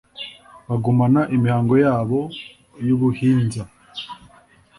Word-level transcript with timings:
bagumana 0.67 1.21
imihango 1.35 1.73
yabo 1.85 2.19
y’Ubuhinza 2.87 3.61